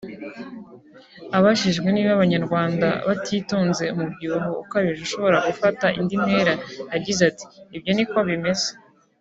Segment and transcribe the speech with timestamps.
[1.37, 6.53] Abajijwe niba abanyarwanda batitonze umubyibuho ukabije ushobora gufata indi ntera
[6.93, 7.45] yagize ati
[7.77, 8.69] “Ibyo niko bimeze